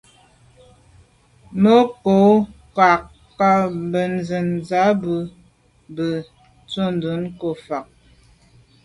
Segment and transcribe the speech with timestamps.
[1.61, 2.39] Mə́ cwɛ̌d
[2.75, 3.49] kwâ’ ncâ
[3.91, 5.13] bə̀ncìn zə̄ bù
[5.95, 6.09] bə̂
[6.97, 7.79] ntɔ́nə́ ngə́ fâ’.